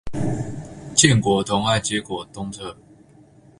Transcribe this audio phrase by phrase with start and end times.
[0.95, 2.75] 建國同愛街口東側